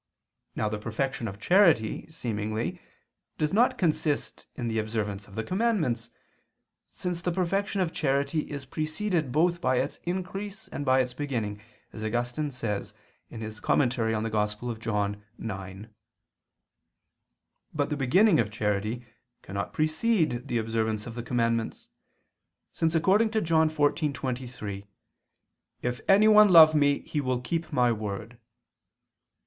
Now 0.55 0.67
the 0.67 0.79
perfection 0.79 1.27
of 1.27 1.39
charity, 1.39 2.09
seemingly, 2.09 2.81
does 3.37 3.53
not 3.53 3.77
consist 3.77 4.47
in 4.55 4.67
the 4.67 4.79
observance 4.79 5.27
of 5.27 5.35
the 5.35 5.43
commandments, 5.43 6.09
since 6.89 7.21
the 7.21 7.31
perfection 7.31 7.81
of 7.81 7.93
charity 7.93 8.49
is 8.49 8.65
preceded 8.65 9.31
both 9.31 9.61
by 9.61 9.75
its 9.75 9.99
increase 10.03 10.67
and 10.69 10.83
by 10.83 11.01
its 11.01 11.13
beginning, 11.13 11.61
as 11.93 12.03
Augustine 12.03 12.49
says 12.49 12.95
(Super 13.29 13.39
Canonic. 13.61 13.91
Joan. 14.79 15.21
Tract. 15.39 15.75
ix). 15.77 15.89
But 17.71 17.91
the 17.91 17.95
beginning 17.95 18.39
of 18.39 18.49
charity 18.49 19.05
cannot 19.43 19.71
precede 19.71 20.47
the 20.47 20.57
observance 20.57 21.05
of 21.05 21.13
the 21.13 21.21
commandments, 21.21 21.89
since 22.71 22.95
according 22.95 23.29
to 23.29 23.39
John 23.41 23.69
14:23, 23.69 24.87
"If 25.83 26.01
any 26.07 26.27
one 26.27 26.49
love 26.49 26.73
Me, 26.73 27.01
he 27.01 27.21
will 27.21 27.39
keep 27.39 27.71
My 27.71 27.91
word." 27.91 28.39